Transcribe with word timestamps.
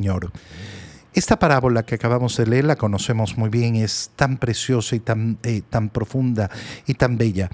Señor. 0.00 0.32
Esta 1.12 1.38
parábola 1.38 1.82
que 1.82 1.96
acabamos 1.96 2.38
de 2.38 2.46
leer 2.46 2.64
la 2.64 2.76
conocemos 2.76 3.36
muy 3.36 3.50
bien, 3.50 3.76
es 3.76 4.12
tan 4.16 4.38
preciosa 4.38 4.96
y 4.96 5.00
tan, 5.00 5.38
eh, 5.42 5.60
tan 5.68 5.90
profunda 5.90 6.48
y 6.86 6.94
tan 6.94 7.18
bella. 7.18 7.50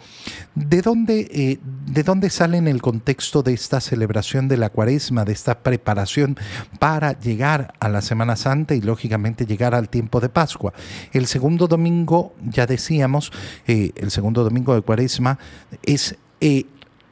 ¿De 0.54 0.80
dónde, 0.80 1.27
eh, 1.32 1.59
¿De 1.87 2.03
dónde 2.04 2.30
sale 2.30 2.59
en 2.59 2.69
el 2.69 2.80
contexto 2.80 3.43
de 3.43 3.54
esta 3.54 3.80
celebración 3.80 4.46
de 4.46 4.59
la 4.59 4.69
cuaresma, 4.69 5.24
de 5.24 5.32
esta 5.32 5.59
preparación 5.59 6.37
para 6.79 7.19
llegar 7.19 7.74
a 7.80 7.88
la 7.88 8.01
Semana 8.01 8.37
Santa 8.37 8.76
y 8.76 8.81
lógicamente 8.81 9.44
llegar 9.44 9.74
al 9.74 9.88
tiempo 9.88 10.21
de 10.21 10.28
Pascua? 10.28 10.72
El 11.13 11.26
segundo 11.26 11.67
domingo, 11.67 12.33
ya 12.44 12.67
decíamos, 12.67 13.33
eh, 13.67 13.90
el 13.97 14.13
segundo 14.13 14.44
domingo 14.44 14.72
de 14.72 14.83
cuaresma 14.83 15.38
es, 15.83 16.15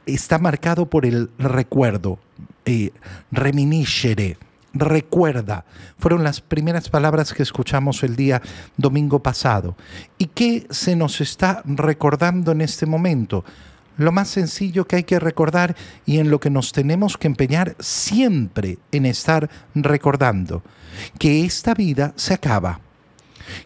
está 0.05 0.39
marcado 0.39 0.85
por 0.85 1.05
el 1.05 1.29
recuerdo, 1.39 2.19
reminiscere 3.31 4.37
recuerda. 4.75 5.65
Fueron 5.97 6.23
las 6.23 6.41
primeras 6.41 6.89
palabras 6.89 7.33
que 7.33 7.43
escuchamos 7.43 8.03
el 8.03 8.15
día 8.15 8.41
domingo 8.77 9.19
pasado. 9.23 9.75
¿Y 10.17 10.27
qué 10.27 10.67
se 10.69 10.95
nos 10.95 11.21
está 11.21 11.63
recordando 11.65 12.51
en 12.51 12.61
este 12.61 12.85
momento? 12.85 13.43
Lo 13.97 14.11
más 14.11 14.27
sencillo 14.27 14.85
que 14.85 14.97
hay 14.97 15.03
que 15.03 15.19
recordar 15.19 15.75
y 16.05 16.19
en 16.19 16.29
lo 16.29 16.39
que 16.39 16.49
nos 16.49 16.73
tenemos 16.73 17.17
que 17.17 17.27
empeñar 17.27 17.75
siempre 17.79 18.77
en 18.91 19.05
estar 19.05 19.49
recordando, 19.73 20.63
que 21.17 21.45
esta 21.45 21.73
vida 21.73 22.11
se 22.17 22.33
acaba 22.33 22.81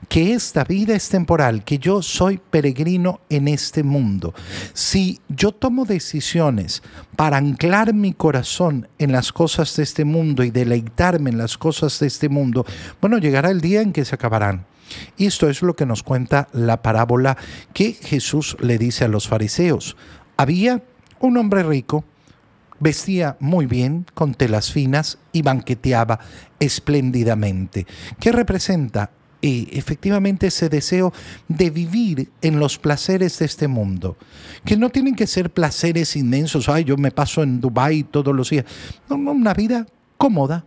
que 0.07 0.33
esta 0.33 0.63
vida 0.63 0.95
es 0.95 1.09
temporal, 1.09 1.63
que 1.63 1.77
yo 1.77 2.01
soy 2.01 2.37
peregrino 2.37 3.21
en 3.29 3.47
este 3.47 3.83
mundo. 3.83 4.33
Si 4.73 5.19
yo 5.27 5.51
tomo 5.51 5.85
decisiones 5.85 6.81
para 7.15 7.37
anclar 7.37 7.93
mi 7.93 8.13
corazón 8.13 8.87
en 8.97 9.11
las 9.11 9.31
cosas 9.31 9.75
de 9.75 9.83
este 9.83 10.05
mundo 10.05 10.43
y 10.43 10.51
deleitarme 10.51 11.29
en 11.29 11.37
las 11.37 11.57
cosas 11.57 11.99
de 11.99 12.07
este 12.07 12.29
mundo, 12.29 12.65
bueno, 13.01 13.17
llegará 13.17 13.49
el 13.49 13.61
día 13.61 13.81
en 13.81 13.93
que 13.93 14.05
se 14.05 14.15
acabarán. 14.15 14.65
Y 15.17 15.27
esto 15.27 15.49
es 15.49 15.61
lo 15.61 15.75
que 15.75 15.85
nos 15.85 16.03
cuenta 16.03 16.47
la 16.51 16.81
parábola 16.81 17.37
que 17.73 17.93
Jesús 17.93 18.57
le 18.59 18.77
dice 18.77 19.05
a 19.05 19.07
los 19.07 19.27
fariseos. 19.27 19.95
Había 20.37 20.81
un 21.19 21.37
hombre 21.37 21.63
rico, 21.63 22.05
vestía 22.79 23.37
muy 23.39 23.65
bien, 23.65 24.05
con 24.13 24.33
telas 24.33 24.71
finas 24.71 25.17
y 25.31 25.41
banqueteaba 25.41 26.19
espléndidamente. 26.59 27.85
¿Qué 28.19 28.31
representa 28.31 29.11
y 29.41 29.67
efectivamente 29.71 30.47
ese 30.47 30.69
deseo 30.69 31.13
de 31.47 31.69
vivir 31.69 32.29
en 32.41 32.59
los 32.59 32.77
placeres 32.77 33.39
de 33.39 33.45
este 33.45 33.67
mundo, 33.67 34.17
que 34.65 34.77
no 34.77 34.89
tienen 34.89 35.15
que 35.15 35.27
ser 35.27 35.49
placeres 35.49 36.15
inmensos, 36.15 36.67
ay, 36.69 36.83
yo 36.83 36.97
me 36.97 37.11
paso 37.11 37.43
en 37.43 37.61
Dubái 37.61 38.03
todos 38.03 38.35
los 38.35 38.49
días, 38.49 38.65
no, 39.09 39.15
una 39.15 39.53
vida 39.53 39.85
cómoda, 40.17 40.65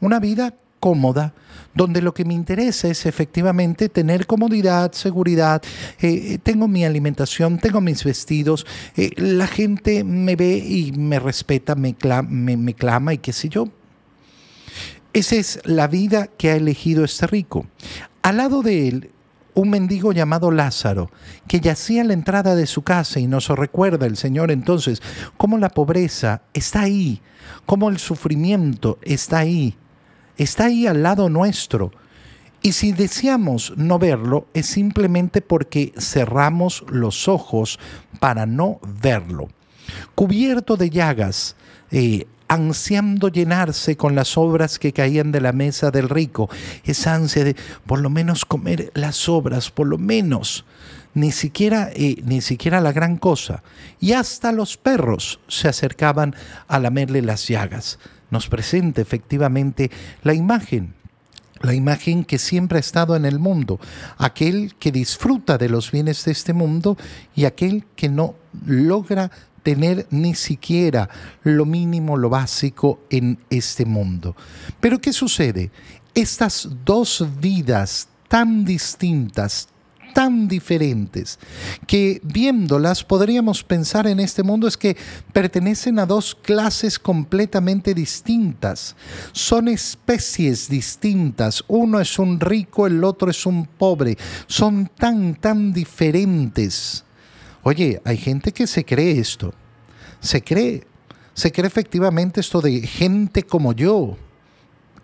una 0.00 0.20
vida 0.20 0.54
cómoda, 0.80 1.34
donde 1.74 2.02
lo 2.02 2.14
que 2.14 2.24
me 2.24 2.34
interesa 2.34 2.88
es 2.88 3.06
efectivamente 3.06 3.88
tener 3.88 4.26
comodidad, 4.26 4.92
seguridad, 4.92 5.62
eh, 6.00 6.38
tengo 6.42 6.68
mi 6.68 6.84
alimentación, 6.84 7.58
tengo 7.58 7.80
mis 7.80 8.04
vestidos, 8.04 8.66
eh, 8.96 9.10
la 9.16 9.46
gente 9.46 10.04
me 10.04 10.36
ve 10.36 10.56
y 10.56 10.92
me 10.92 11.18
respeta, 11.18 11.74
me, 11.74 11.96
me, 12.28 12.56
me 12.56 12.74
clama 12.74 13.14
y 13.14 13.18
qué 13.18 13.32
sé 13.32 13.48
yo, 13.48 13.68
esa 15.12 15.36
es 15.36 15.60
la 15.64 15.88
vida 15.88 16.26
que 16.26 16.50
ha 16.50 16.56
elegido 16.56 17.04
este 17.04 17.26
rico. 17.26 17.66
Al 18.22 18.36
lado 18.36 18.62
de 18.62 18.88
él, 18.88 19.10
un 19.54 19.70
mendigo 19.70 20.12
llamado 20.12 20.50
Lázaro, 20.50 21.10
que 21.48 21.60
yacía 21.60 22.02
a 22.02 22.04
la 22.04 22.12
entrada 22.12 22.54
de 22.54 22.66
su 22.66 22.82
casa 22.82 23.18
y 23.18 23.26
nos 23.26 23.48
recuerda 23.48 24.06
el 24.06 24.16
Señor 24.16 24.50
entonces 24.52 25.02
cómo 25.36 25.58
la 25.58 25.70
pobreza 25.70 26.42
está 26.54 26.82
ahí, 26.82 27.20
cómo 27.66 27.88
el 27.88 27.98
sufrimiento 27.98 28.98
está 29.02 29.38
ahí, 29.38 29.74
está 30.36 30.66
ahí 30.66 30.86
al 30.86 31.02
lado 31.02 31.28
nuestro. 31.28 31.90
Y 32.62 32.72
si 32.72 32.92
deseamos 32.92 33.72
no 33.76 33.98
verlo, 33.98 34.46
es 34.54 34.66
simplemente 34.66 35.40
porque 35.40 35.92
cerramos 35.98 36.84
los 36.88 37.26
ojos 37.26 37.80
para 38.20 38.46
no 38.46 38.80
verlo. 39.00 39.48
Cubierto 40.14 40.76
de 40.76 40.90
llagas, 40.90 41.56
eh, 41.90 42.26
ansiando 42.48 43.28
llenarse 43.28 43.96
con 43.96 44.14
las 44.14 44.36
obras 44.36 44.78
que 44.78 44.92
caían 44.92 45.32
de 45.32 45.40
la 45.40 45.52
mesa 45.52 45.90
del 45.90 46.08
rico, 46.08 46.48
esa 46.84 47.14
ansia 47.14 47.44
de 47.44 47.56
por 47.86 48.00
lo 48.00 48.10
menos 48.10 48.44
comer 48.44 48.90
las 48.94 49.28
obras, 49.28 49.70
por 49.70 49.86
lo 49.86 49.98
menos, 49.98 50.64
ni 51.14 51.30
siquiera, 51.32 51.90
eh, 51.94 52.16
ni 52.24 52.40
siquiera 52.40 52.80
la 52.80 52.92
gran 52.92 53.16
cosa. 53.16 53.62
Y 54.00 54.12
hasta 54.12 54.52
los 54.52 54.76
perros 54.76 55.40
se 55.48 55.68
acercaban 55.68 56.34
a 56.66 56.78
lamerle 56.78 57.22
las 57.22 57.46
llagas. 57.46 57.98
Nos 58.30 58.48
presenta 58.48 59.00
efectivamente 59.00 59.90
la 60.22 60.34
imagen 60.34 60.94
la 61.60 61.74
imagen 61.74 62.24
que 62.24 62.38
siempre 62.38 62.78
ha 62.78 62.80
estado 62.80 63.16
en 63.16 63.24
el 63.24 63.38
mundo, 63.38 63.80
aquel 64.16 64.74
que 64.78 64.92
disfruta 64.92 65.58
de 65.58 65.68
los 65.68 65.90
bienes 65.90 66.24
de 66.24 66.32
este 66.32 66.52
mundo 66.52 66.96
y 67.34 67.46
aquel 67.46 67.84
que 67.96 68.08
no 68.08 68.36
logra 68.64 69.30
tener 69.68 70.06
ni 70.08 70.34
siquiera 70.34 71.10
lo 71.42 71.66
mínimo, 71.66 72.16
lo 72.16 72.30
básico 72.30 73.00
en 73.10 73.38
este 73.50 73.84
mundo. 73.84 74.34
Pero 74.80 74.98
¿qué 74.98 75.12
sucede? 75.12 75.70
Estas 76.14 76.66
dos 76.86 77.22
vidas 77.38 78.08
tan 78.28 78.64
distintas, 78.64 79.68
tan 80.14 80.48
diferentes, 80.48 81.38
que 81.86 82.18
viéndolas 82.24 83.04
podríamos 83.04 83.62
pensar 83.62 84.06
en 84.06 84.20
este 84.20 84.42
mundo 84.42 84.66
es 84.66 84.78
que 84.78 84.96
pertenecen 85.34 85.98
a 85.98 86.06
dos 86.06 86.34
clases 86.34 86.98
completamente 86.98 87.92
distintas. 87.92 88.96
Son 89.32 89.68
especies 89.68 90.70
distintas. 90.70 91.62
Uno 91.68 92.00
es 92.00 92.18
un 92.18 92.40
rico, 92.40 92.86
el 92.86 93.04
otro 93.04 93.30
es 93.30 93.44
un 93.44 93.66
pobre. 93.66 94.16
Son 94.46 94.90
tan, 94.98 95.34
tan 95.34 95.74
diferentes. 95.74 97.04
Oye, 97.68 98.00
hay 98.02 98.16
gente 98.16 98.50
que 98.50 98.66
se 98.66 98.82
cree 98.82 99.18
esto. 99.18 99.52
Se 100.20 100.42
cree, 100.42 100.86
se 101.34 101.52
cree 101.52 101.66
efectivamente 101.66 102.40
esto 102.40 102.62
de 102.62 102.80
gente 102.80 103.42
como 103.42 103.74
yo, 103.74 104.16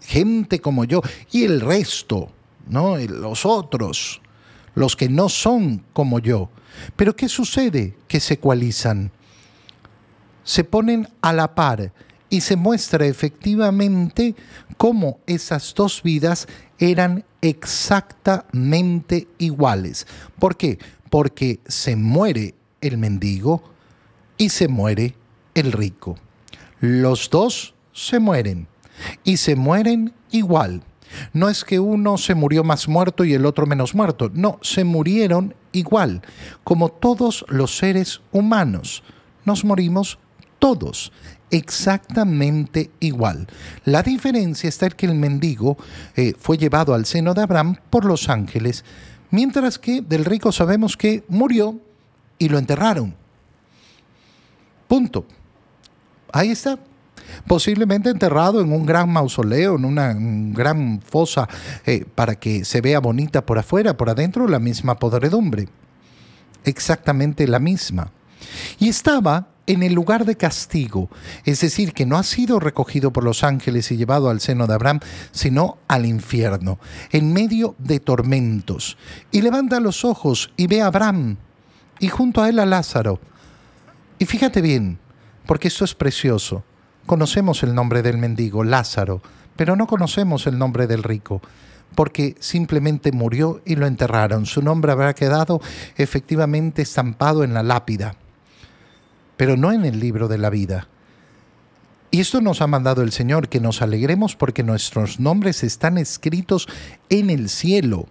gente 0.00 0.58
como 0.62 0.86
yo 0.86 1.02
y 1.30 1.44
el 1.44 1.60
resto, 1.60 2.30
¿no? 2.66 2.96
Los 2.96 3.44
otros, 3.44 4.22
los 4.74 4.96
que 4.96 5.10
no 5.10 5.28
son 5.28 5.84
como 5.92 6.20
yo. 6.20 6.48
Pero 6.96 7.14
¿qué 7.14 7.28
sucede? 7.28 7.98
Que 8.08 8.18
se 8.18 8.32
ecualizan, 8.32 9.10
se 10.42 10.64
ponen 10.64 11.06
a 11.20 11.34
la 11.34 11.54
par 11.54 11.92
y 12.30 12.40
se 12.40 12.56
muestra 12.56 13.04
efectivamente 13.04 14.34
cómo 14.78 15.18
esas 15.26 15.74
dos 15.74 16.02
vidas 16.02 16.48
eran 16.78 17.26
exactamente 17.42 19.28
iguales. 19.36 20.06
¿Por 20.38 20.56
qué? 20.56 20.78
Porque 21.14 21.60
se 21.68 21.94
muere 21.94 22.56
el 22.80 22.98
mendigo 22.98 23.62
y 24.36 24.48
se 24.48 24.66
muere 24.66 25.14
el 25.54 25.70
rico. 25.70 26.16
Los 26.80 27.30
dos 27.30 27.76
se 27.92 28.18
mueren 28.18 28.66
y 29.22 29.36
se 29.36 29.54
mueren 29.54 30.12
igual. 30.32 30.82
No 31.32 31.48
es 31.48 31.62
que 31.62 31.78
uno 31.78 32.18
se 32.18 32.34
murió 32.34 32.64
más 32.64 32.88
muerto 32.88 33.24
y 33.24 33.32
el 33.32 33.46
otro 33.46 33.64
menos 33.64 33.94
muerto, 33.94 34.28
no, 34.34 34.58
se 34.60 34.82
murieron 34.82 35.54
igual, 35.70 36.20
como 36.64 36.88
todos 36.88 37.44
los 37.48 37.76
seres 37.76 38.20
humanos. 38.32 39.04
Nos 39.44 39.64
morimos 39.64 40.18
todos, 40.58 41.12
exactamente 41.52 42.90
igual. 42.98 43.46
La 43.84 44.02
diferencia 44.02 44.68
está 44.68 44.86
en 44.86 44.92
que 44.92 45.06
el 45.06 45.14
mendigo 45.14 45.76
eh, 46.16 46.34
fue 46.36 46.58
llevado 46.58 46.92
al 46.92 47.06
seno 47.06 47.34
de 47.34 47.42
Abraham 47.42 47.76
por 47.88 48.04
los 48.04 48.28
ángeles, 48.28 48.84
Mientras 49.34 49.80
que 49.80 50.00
del 50.00 50.24
rico 50.24 50.52
sabemos 50.52 50.96
que 50.96 51.24
murió 51.26 51.80
y 52.38 52.48
lo 52.48 52.56
enterraron. 52.56 53.16
Punto. 54.86 55.26
Ahí 56.32 56.52
está. 56.52 56.78
Posiblemente 57.44 58.10
enterrado 58.10 58.60
en 58.60 58.70
un 58.72 58.86
gran 58.86 59.10
mausoleo, 59.10 59.74
en 59.74 59.86
una 59.86 60.14
gran 60.16 61.00
fosa, 61.00 61.48
eh, 61.84 62.04
para 62.14 62.36
que 62.36 62.64
se 62.64 62.80
vea 62.80 63.00
bonita 63.00 63.44
por 63.44 63.58
afuera, 63.58 63.96
por 63.96 64.08
adentro 64.08 64.46
la 64.46 64.60
misma 64.60 65.00
podredumbre. 65.00 65.68
Exactamente 66.62 67.48
la 67.48 67.58
misma. 67.58 68.12
Y 68.78 68.88
estaba 68.88 69.48
en 69.66 69.82
el 69.82 69.94
lugar 69.94 70.24
de 70.24 70.36
castigo, 70.36 71.08
es 71.44 71.60
decir, 71.60 71.92
que 71.92 72.06
no 72.06 72.18
ha 72.18 72.22
sido 72.22 72.60
recogido 72.60 73.12
por 73.12 73.24
los 73.24 73.44
ángeles 73.44 73.90
y 73.90 73.96
llevado 73.96 74.28
al 74.28 74.40
seno 74.40 74.66
de 74.66 74.74
Abraham, 74.74 75.00
sino 75.32 75.78
al 75.88 76.06
infierno, 76.06 76.78
en 77.10 77.32
medio 77.32 77.74
de 77.78 78.00
tormentos. 78.00 78.98
Y 79.30 79.40
levanta 79.40 79.80
los 79.80 80.04
ojos 80.04 80.52
y 80.56 80.66
ve 80.66 80.82
a 80.82 80.86
Abraham 80.86 81.36
y 81.98 82.08
junto 82.08 82.42
a 82.42 82.48
él 82.48 82.58
a 82.58 82.66
Lázaro. 82.66 83.20
Y 84.18 84.26
fíjate 84.26 84.60
bien, 84.60 84.98
porque 85.46 85.68
esto 85.68 85.84
es 85.84 85.94
precioso. 85.94 86.64
Conocemos 87.06 87.62
el 87.62 87.74
nombre 87.74 88.02
del 88.02 88.18
mendigo, 88.18 88.64
Lázaro, 88.64 89.22
pero 89.56 89.76
no 89.76 89.86
conocemos 89.86 90.46
el 90.46 90.58
nombre 90.58 90.86
del 90.86 91.02
rico 91.02 91.40
porque 91.94 92.34
simplemente 92.40 93.12
murió 93.12 93.62
y 93.64 93.76
lo 93.76 93.86
enterraron. 93.86 94.46
Su 94.46 94.62
nombre 94.62 94.90
habrá 94.90 95.14
quedado 95.14 95.60
efectivamente 95.96 96.82
estampado 96.82 97.44
en 97.44 97.54
la 97.54 97.62
lápida 97.62 98.16
pero 99.36 99.56
no 99.56 99.72
en 99.72 99.84
el 99.84 100.00
libro 100.00 100.28
de 100.28 100.38
la 100.38 100.50
vida. 100.50 100.88
Y 102.10 102.20
esto 102.20 102.40
nos 102.40 102.62
ha 102.62 102.66
mandado 102.66 103.02
el 103.02 103.12
Señor, 103.12 103.48
que 103.48 103.60
nos 103.60 103.82
alegremos 103.82 104.36
porque 104.36 104.62
nuestros 104.62 105.18
nombres 105.18 105.64
están 105.64 105.98
escritos 105.98 106.68
en 107.08 107.30
el 107.30 107.48
cielo 107.48 108.08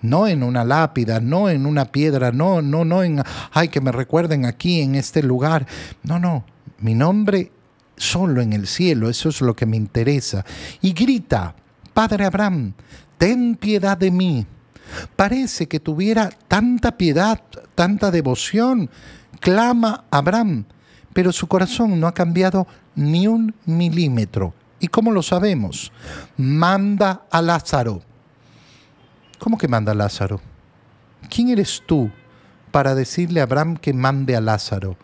no 0.00 0.28
en 0.28 0.42
una 0.42 0.64
lápida, 0.64 1.20
no 1.20 1.48
en 1.48 1.66
una 1.66 1.86
piedra, 1.86 2.30
no, 2.30 2.62
no, 2.62 2.84
no 2.84 3.02
en, 3.02 3.22
ay, 3.52 3.68
que 3.68 3.80
me 3.80 3.92
recuerden 3.92 4.44
aquí 4.44 4.80
en 4.80 4.94
este 4.94 5.22
lugar. 5.22 5.66
No, 6.02 6.18
no, 6.18 6.44
mi 6.78 6.94
nombre 6.94 7.50
solo 7.96 8.40
en 8.40 8.52
el 8.52 8.66
cielo, 8.66 9.10
eso 9.10 9.28
es 9.28 9.40
lo 9.40 9.56
que 9.56 9.66
me 9.66 9.76
interesa. 9.76 10.44
Y 10.80 10.92
grita, 10.92 11.54
Padre 11.92 12.26
Abraham, 12.26 12.74
ten 13.16 13.56
piedad 13.56 13.98
de 13.98 14.10
mí. 14.10 14.46
Parece 15.16 15.66
que 15.66 15.80
tuviera 15.80 16.30
tanta 16.46 16.96
piedad, 16.96 17.42
tanta 17.74 18.10
devoción. 18.10 18.88
Clama 19.40 20.04
Abraham, 20.10 20.64
pero 21.12 21.32
su 21.32 21.46
corazón 21.46 21.98
no 22.00 22.06
ha 22.06 22.14
cambiado 22.14 22.66
ni 22.94 23.26
un 23.26 23.54
milímetro. 23.66 24.54
¿Y 24.80 24.88
cómo 24.88 25.10
lo 25.10 25.22
sabemos? 25.22 25.92
Manda 26.36 27.22
a 27.30 27.42
Lázaro. 27.42 28.02
¿Cómo 29.38 29.58
que 29.58 29.68
manda 29.68 29.92
a 29.92 29.94
Lázaro? 29.94 30.40
¿Quién 31.28 31.48
eres 31.48 31.82
tú 31.86 32.10
para 32.70 32.94
decirle 32.94 33.40
a 33.40 33.44
Abraham 33.44 33.76
que 33.76 33.92
mande 33.92 34.36
a 34.36 34.40
Lázaro? 34.40 34.96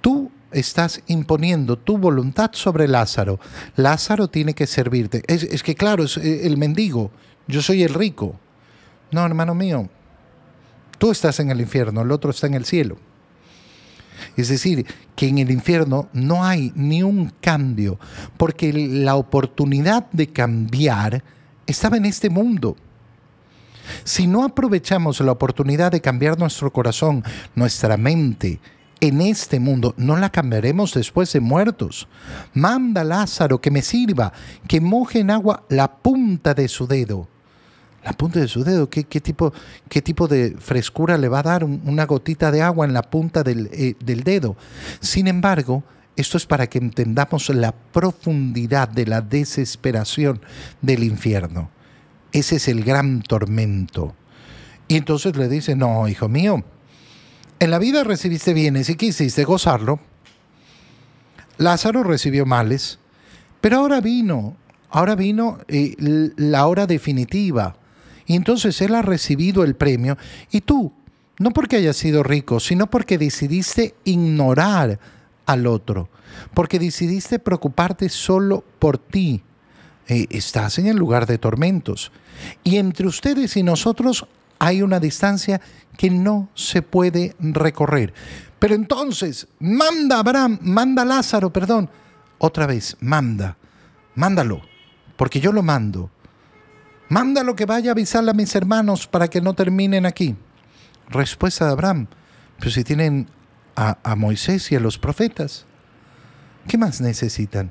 Tú 0.00 0.30
estás 0.52 1.02
imponiendo 1.06 1.76
tu 1.76 1.98
voluntad 1.98 2.50
sobre 2.52 2.88
Lázaro. 2.88 3.40
Lázaro 3.76 4.28
tiene 4.28 4.54
que 4.54 4.66
servirte. 4.66 5.22
Es, 5.26 5.62
que 5.62 5.74
claro, 5.74 6.04
es 6.04 6.16
eh, 6.16 6.46
el 6.46 6.56
mendigo, 6.56 7.10
yo 7.46 7.60
soy 7.62 7.82
el 7.82 7.94
rico. 7.94 8.38
No, 9.10 9.24
hermano 9.24 9.54
mío, 9.54 9.88
tú 10.98 11.10
estás 11.10 11.40
en 11.40 11.50
el 11.50 11.60
infierno, 11.60 12.02
el 12.02 12.12
otro 12.12 12.30
está 12.30 12.46
en 12.46 12.54
el 12.54 12.64
cielo. 12.64 12.96
Es 14.36 14.48
decir, 14.48 14.86
que 15.16 15.28
en 15.28 15.38
el 15.38 15.50
infierno 15.50 16.08
no 16.12 16.44
hay 16.44 16.72
ni 16.74 17.02
un 17.02 17.32
cambio, 17.40 17.98
porque 18.36 18.72
la 18.72 19.16
oportunidad 19.16 20.10
de 20.12 20.28
cambiar 20.28 21.22
estaba 21.66 21.96
en 21.96 22.06
este 22.06 22.30
mundo. 22.30 22.76
Si 24.02 24.26
no 24.26 24.44
aprovechamos 24.44 25.20
la 25.20 25.32
oportunidad 25.32 25.92
de 25.92 26.00
cambiar 26.00 26.38
nuestro 26.38 26.72
corazón, 26.72 27.22
nuestra 27.54 27.96
mente, 27.96 28.60
en 29.00 29.20
este 29.20 29.60
mundo, 29.60 29.94
no 29.98 30.16
la 30.16 30.30
cambiaremos 30.30 30.94
después 30.94 31.32
de 31.32 31.40
muertos. 31.40 32.08
Manda 32.54 33.04
Lázaro 33.04 33.60
que 33.60 33.70
me 33.70 33.82
sirva, 33.82 34.32
que 34.66 34.80
moje 34.80 35.20
en 35.20 35.30
agua 35.30 35.64
la 35.68 35.96
punta 35.96 36.54
de 36.54 36.68
su 36.68 36.86
dedo. 36.86 37.28
La 38.04 38.12
punta 38.12 38.38
de 38.38 38.48
su 38.48 38.62
dedo, 38.64 38.90
¿qué, 38.90 39.02
tipo, 39.02 39.52
qué 39.88 40.02
tipo, 40.02 40.28
de 40.28 40.56
frescura 40.58 41.16
le 41.16 41.28
va 41.28 41.38
a 41.38 41.42
dar 41.42 41.64
una 41.64 42.04
gotita 42.04 42.50
de 42.50 42.60
agua 42.60 42.84
en 42.84 42.92
la 42.92 43.02
punta 43.02 43.42
del, 43.42 43.70
eh, 43.72 43.94
del 44.04 44.22
dedo? 44.22 44.56
Sin 45.00 45.26
embargo, 45.26 45.82
esto 46.16 46.36
es 46.36 46.44
para 46.44 46.66
que 46.68 46.78
entendamos 46.78 47.48
la 47.48 47.72
profundidad 47.72 48.88
de 48.88 49.06
la 49.06 49.22
desesperación 49.22 50.40
del 50.82 51.02
infierno. 51.02 51.70
Ese 52.30 52.56
es 52.56 52.68
el 52.68 52.84
gran 52.84 53.22
tormento. 53.22 54.14
Y 54.86 54.96
entonces 54.96 55.36
le 55.36 55.48
dice, 55.48 55.74
no, 55.74 56.06
hijo 56.06 56.28
mío, 56.28 56.62
en 57.58 57.70
la 57.70 57.78
vida 57.78 58.04
recibiste 58.04 58.52
bienes 58.52 58.90
y 58.90 58.96
quisiste 58.96 59.44
gozarlo. 59.44 59.98
Lázaro 61.56 62.02
recibió 62.02 62.44
males, 62.44 62.98
pero 63.60 63.78
ahora 63.78 64.00
vino, 64.00 64.56
ahora 64.90 65.14
vino 65.14 65.58
eh, 65.68 65.94
la 66.36 66.66
hora 66.66 66.86
definitiva. 66.86 67.76
Y 68.26 68.36
entonces 68.36 68.80
él 68.80 68.94
ha 68.94 69.02
recibido 69.02 69.64
el 69.64 69.74
premio 69.74 70.16
y 70.50 70.62
tú, 70.62 70.92
no 71.38 71.50
porque 71.50 71.76
hayas 71.76 71.96
sido 71.96 72.22
rico, 72.22 72.60
sino 72.60 72.88
porque 72.88 73.18
decidiste 73.18 73.94
ignorar 74.04 74.98
al 75.46 75.66
otro, 75.66 76.08
porque 76.54 76.78
decidiste 76.78 77.38
preocuparte 77.38 78.08
solo 78.08 78.64
por 78.78 78.98
ti. 78.98 79.42
Eh, 80.06 80.26
estás 80.30 80.78
en 80.78 80.86
el 80.86 80.96
lugar 80.96 81.26
de 81.26 81.38
tormentos. 81.38 82.12
Y 82.62 82.76
entre 82.76 83.06
ustedes 83.06 83.56
y 83.56 83.62
nosotros 83.62 84.26
hay 84.58 84.82
una 84.82 85.00
distancia 85.00 85.60
que 85.96 86.10
no 86.10 86.48
se 86.54 86.82
puede 86.82 87.34
recorrer. 87.38 88.12
Pero 88.58 88.74
entonces, 88.74 89.46
manda 89.58 90.18
Abraham, 90.18 90.58
manda 90.62 91.04
Lázaro, 91.04 91.52
perdón. 91.52 91.90
Otra 92.38 92.66
vez, 92.66 92.96
manda, 93.00 93.56
mándalo, 94.14 94.62
porque 95.16 95.40
yo 95.40 95.52
lo 95.52 95.62
mando. 95.62 96.10
Mándalo 97.14 97.54
que 97.54 97.64
vaya 97.64 97.90
a 97.90 97.92
avisarle 97.92 98.32
a 98.32 98.34
mis 98.34 98.52
hermanos 98.56 99.06
para 99.06 99.28
que 99.28 99.40
no 99.40 99.54
terminen 99.54 100.04
aquí. 100.04 100.34
Respuesta 101.08 101.64
de 101.64 101.70
Abraham, 101.70 102.08
pero 102.58 102.72
si 102.72 102.82
tienen 102.82 103.28
a, 103.76 103.98
a 104.02 104.16
Moisés 104.16 104.72
y 104.72 104.74
a 104.74 104.80
los 104.80 104.98
profetas, 104.98 105.64
¿qué 106.66 106.76
más 106.76 107.00
necesitan? 107.00 107.70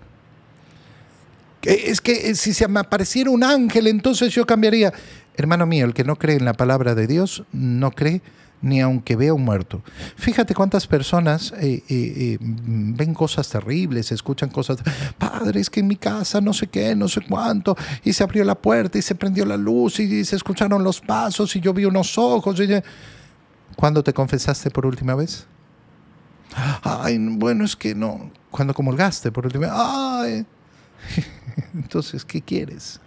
Es 1.61 1.99
que 1.99 2.29
eh, 2.29 2.35
si 2.35 2.53
se 2.53 2.69
me 2.69 2.79
apareciera 2.79 3.31
un 3.31 3.43
ángel, 3.43 3.87
entonces 3.87 4.33
yo 4.33 4.45
cambiaría. 4.45 4.93
Hermano 5.35 5.65
mío, 5.65 5.83
el 5.83 5.93
que 5.93 6.05
no 6.05 6.15
cree 6.15 6.37
en 6.37 6.45
la 6.45 6.53
palabra 6.53 6.95
de 6.95 7.05
Dios, 7.05 7.43
no 7.51 7.91
cree 7.91 8.21
ni 8.63 8.79
aunque 8.79 9.15
vea 9.15 9.33
un 9.33 9.43
muerto. 9.43 9.83
Fíjate 10.15 10.55
cuántas 10.55 10.87
personas 10.87 11.53
eh, 11.59 11.83
eh, 11.89 12.37
ven 12.39 13.13
cosas 13.13 13.47
terribles, 13.49 14.11
escuchan 14.11 14.49
cosas, 14.49 14.77
padre, 15.17 15.59
es 15.59 15.69
que 15.69 15.81
en 15.81 15.87
mi 15.87 15.97
casa 15.97 16.41
no 16.41 16.53
sé 16.53 16.67
qué, 16.67 16.95
no 16.95 17.07
sé 17.07 17.21
cuánto, 17.21 17.75
y 18.03 18.13
se 18.13 18.23
abrió 18.23 18.43
la 18.45 18.55
puerta 18.55 18.97
y 18.97 19.01
se 19.01 19.13
prendió 19.15 19.45
la 19.45 19.57
luz 19.57 19.99
y, 19.99 20.23
se 20.23 20.37
escucharon 20.37 20.83
los 20.83 21.01
pasos 21.01 21.55
y 21.55 21.59
yo 21.59 21.73
vi 21.73 21.85
unos 21.85 22.17
ojos. 22.17 22.59
Y, 22.61 22.69
¿Cuándo 23.75 24.03
te 24.03 24.13
confesaste 24.13 24.71
por 24.71 24.85
última 24.85 25.13
vez? 25.13 25.45
Ay, 26.83 27.17
bueno, 27.19 27.65
es 27.65 27.75
que 27.75 27.93
no. 27.93 28.31
¿Cuándo 28.49 28.73
comulgaste 28.73 29.31
por 29.31 29.45
última 29.45 29.67
vez? 29.67 29.75
Ay. 29.75 30.45
Entonces, 31.73 32.23
¿qué 32.23 32.41
quieres? 32.41 33.01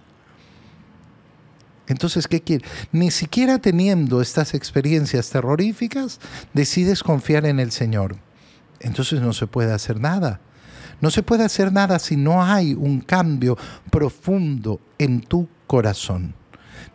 Entonces, 1.88 2.26
¿qué 2.26 2.40
quieres? 2.40 2.68
Ni 2.92 3.10
siquiera 3.10 3.58
teniendo 3.58 4.20
estas 4.20 4.54
experiencias 4.54 5.30
terroríficas, 5.30 6.20
decides 6.52 7.02
confiar 7.02 7.46
en 7.46 7.60
el 7.60 7.70
Señor. 7.70 8.16
Entonces 8.80 9.20
no 9.20 9.32
se 9.32 9.46
puede 9.46 9.72
hacer 9.72 10.00
nada. 10.00 10.40
No 11.00 11.10
se 11.10 11.22
puede 11.22 11.44
hacer 11.44 11.72
nada 11.72 11.98
si 11.98 12.16
no 12.16 12.42
hay 12.42 12.74
un 12.74 13.00
cambio 13.00 13.56
profundo 13.90 14.80
en 14.98 15.20
tu 15.20 15.48
corazón. 15.66 16.34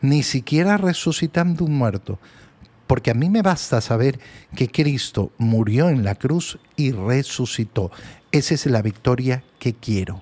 Ni 0.01 0.23
siquiera 0.23 0.77
resucitando 0.77 1.65
un 1.65 1.75
muerto. 1.77 2.19
Porque 2.87 3.11
a 3.11 3.13
mí 3.13 3.29
me 3.29 3.41
basta 3.41 3.79
saber 3.79 4.19
que 4.55 4.67
Cristo 4.67 5.31
murió 5.37 5.89
en 5.89 6.03
la 6.03 6.15
cruz 6.15 6.59
y 6.75 6.91
resucitó. 6.91 7.91
Esa 8.31 8.55
es 8.55 8.65
la 8.65 8.81
victoria 8.81 9.43
que 9.59 9.73
quiero. 9.73 10.21